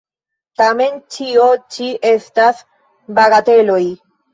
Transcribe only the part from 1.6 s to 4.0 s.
ĉi estas bagateloj!